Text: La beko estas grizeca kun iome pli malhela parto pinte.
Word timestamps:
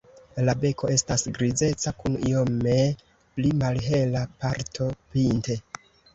La 0.47 0.53
beko 0.61 0.87
estas 0.93 1.25
grizeca 1.35 1.93
kun 1.99 2.15
iome 2.31 2.75
pli 3.37 3.53
malhela 3.61 4.25
parto 4.41 4.91
pinte. 5.15 5.61